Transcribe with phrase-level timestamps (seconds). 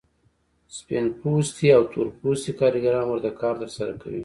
[0.77, 4.19] سپین پوستي او تور پوستي کارګران ورته کار ترسره کوي